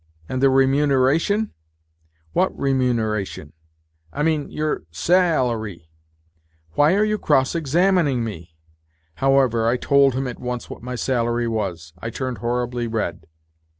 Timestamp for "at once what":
10.25-10.81